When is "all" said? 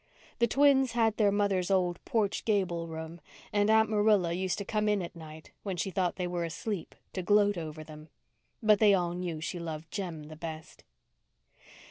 8.95-9.13